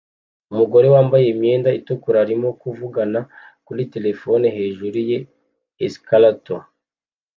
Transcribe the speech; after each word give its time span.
Umugore 0.51 0.87
wambaye 0.95 1.25
imyenda 1.33 1.69
itukura 1.79 2.17
arimo 2.25 2.49
kuvugana 2.61 3.19
kuri 3.65 3.83
terefone 3.93 4.45
hejuru 4.57 4.97
ya 5.11 5.19
escalator 5.85 6.61